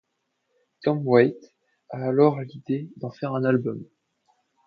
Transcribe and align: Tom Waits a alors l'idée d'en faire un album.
Tom 0.83 1.05
Waits 1.07 1.53
a 1.91 2.03
alors 2.07 2.41
l'idée 2.41 2.89
d'en 2.97 3.11
faire 3.11 3.35
un 3.35 3.43
album. 3.43 3.83